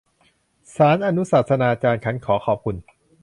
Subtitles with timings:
[0.75, 2.75] ศาลอนุศาสนาจารย์ฉันขอขอบคุณ